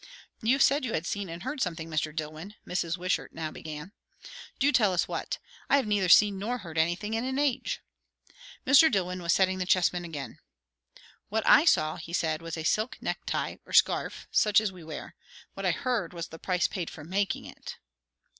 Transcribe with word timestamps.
"You 0.41 0.57
said 0.57 0.83
you 0.83 0.93
had 0.93 1.05
seen 1.05 1.29
and 1.29 1.43
heard 1.43 1.61
something, 1.61 1.87
Mr. 1.87 2.11
Dillwyn," 2.11 2.55
Mrs. 2.65 2.97
Wishart 2.97 3.33
now 3.33 3.51
began. 3.51 3.91
"Do 4.57 4.71
tell 4.71 4.93
us 4.93 5.07
what. 5.07 5.37
I 5.69 5.75
have 5.77 5.85
neither 5.85 6.09
seen 6.09 6.39
nor 6.39 6.57
heard 6.57 6.79
anything 6.79 7.13
in 7.13 7.23
an 7.23 7.37
age." 7.37 7.81
Mr. 8.65 8.91
Dillwyn 8.91 9.21
was 9.21 9.31
setting 9.31 9.59
the 9.59 9.67
chessmen 9.67 10.03
again. 10.03 10.39
"What 11.29 11.45
I 11.45 11.65
saw," 11.65 11.97
he 11.97 12.13
said, 12.13 12.41
"was 12.41 12.57
a 12.57 12.63
silk 12.63 12.97
necktie 12.99 13.57
or 13.63 13.73
scarf 13.73 14.27
such 14.31 14.59
as 14.59 14.71
we 14.71 14.83
wear. 14.83 15.13
What 15.53 15.67
I 15.67 15.71
heard, 15.71 16.13
was 16.13 16.29
the 16.29 16.39
price 16.39 16.65
paid 16.65 16.89
for 16.89 17.03
making 17.03 17.45
it." 17.45 17.77